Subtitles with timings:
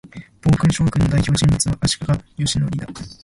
[0.41, 2.87] 暴君将軍の代表人物は、足利義教だ